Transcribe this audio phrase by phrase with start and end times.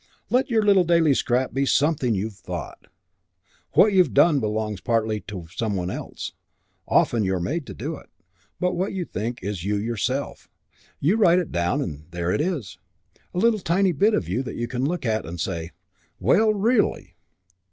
[0.31, 2.87] Let your little daily scrap be something you've thought.
[3.73, 6.31] What you've done belongs partly to some one else;
[6.87, 8.09] often you're made to do it.
[8.59, 10.49] But what you think is you yourself:
[10.99, 12.79] you write it down and there it is,
[13.31, 15.69] a tiny little bit of you that you can look at and say,
[16.19, 17.15] 'Well, really!'